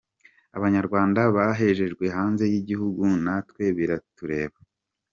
Abanyarwanda 0.57 1.21
bahejejwe 1.35 2.05
hanze 2.17 2.43
y’igihugu 2.51 3.03
natwe 3.25 3.63
biratureba. 3.77 4.57